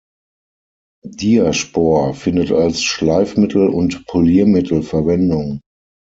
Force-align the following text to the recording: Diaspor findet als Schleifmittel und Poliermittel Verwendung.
Diaspor 1.05 2.15
findet 2.15 2.51
als 2.51 2.81
Schleifmittel 2.81 3.67
und 3.67 4.07
Poliermittel 4.07 4.81
Verwendung. 4.81 5.61